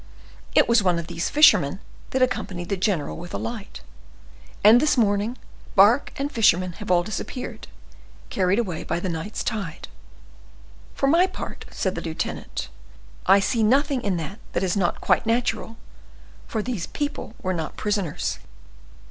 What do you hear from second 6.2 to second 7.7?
fishermen have all disappeared,